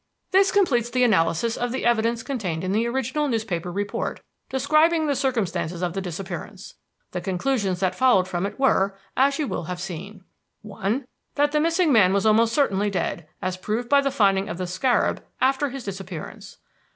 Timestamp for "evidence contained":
1.85-2.63